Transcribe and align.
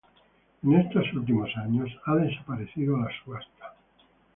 En 0.63 0.71
estos 0.73 1.13
últimos 1.13 1.55
años 1.57 1.87
ha 2.07 2.15
desaparecido 2.15 2.97
la 2.97 3.09
subasta. 3.23 3.75